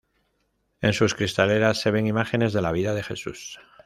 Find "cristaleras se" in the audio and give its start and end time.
1.13-1.91